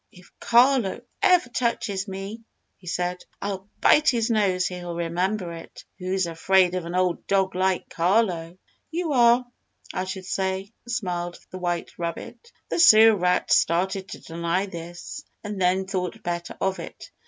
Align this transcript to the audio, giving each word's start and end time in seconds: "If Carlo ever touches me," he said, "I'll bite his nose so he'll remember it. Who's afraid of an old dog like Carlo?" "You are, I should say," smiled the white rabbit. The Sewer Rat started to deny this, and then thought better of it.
"If 0.11 0.31
Carlo 0.39 1.01
ever 1.21 1.47
touches 1.49 2.07
me," 2.07 2.41
he 2.75 2.87
said, 2.87 3.23
"I'll 3.39 3.67
bite 3.81 4.09
his 4.09 4.31
nose 4.31 4.65
so 4.67 4.73
he'll 4.73 4.95
remember 4.95 5.53
it. 5.53 5.85
Who's 5.99 6.25
afraid 6.25 6.73
of 6.73 6.85
an 6.85 6.95
old 6.95 7.27
dog 7.27 7.53
like 7.53 7.87
Carlo?" 7.87 8.57
"You 8.89 9.13
are, 9.13 9.45
I 9.93 10.05
should 10.05 10.25
say," 10.25 10.71
smiled 10.87 11.37
the 11.51 11.59
white 11.59 11.91
rabbit. 11.99 12.51
The 12.69 12.79
Sewer 12.79 13.15
Rat 13.15 13.51
started 13.51 14.09
to 14.09 14.19
deny 14.21 14.65
this, 14.65 15.23
and 15.43 15.61
then 15.61 15.85
thought 15.85 16.23
better 16.23 16.57
of 16.59 16.79
it. 16.79 17.11